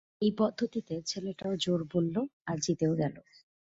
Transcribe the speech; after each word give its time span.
এই 0.21 0.31
পদ্ধতিতে 0.37 0.95
ছেলেটাও 1.07 1.53
জোড় 1.55 1.83
বলল, 1.93 2.15
আর 2.47 2.57
জিতেও 2.57 2.93
গেল। 2.95 3.15